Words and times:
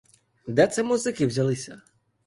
Де 0.47 0.67
це 0.67 0.83
музики 0.83 1.27
взялися? 1.27 1.81